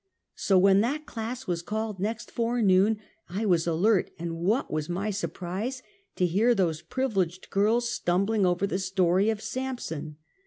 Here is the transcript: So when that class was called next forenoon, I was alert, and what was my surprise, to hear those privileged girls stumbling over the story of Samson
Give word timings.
So 0.33 0.57
when 0.57 0.81
that 0.81 1.05
class 1.05 1.45
was 1.45 1.61
called 1.61 1.99
next 1.99 2.31
forenoon, 2.31 2.97
I 3.29 3.45
was 3.45 3.67
alert, 3.67 4.09
and 4.17 4.37
what 4.39 4.73
was 4.73 4.89
my 4.89 5.11
surprise, 5.11 5.83
to 6.15 6.25
hear 6.25 6.55
those 6.55 6.81
privileged 6.81 7.51
girls 7.51 7.87
stumbling 7.87 8.43
over 8.43 8.65
the 8.65 8.79
story 8.79 9.29
of 9.29 9.43
Samson 9.43 10.17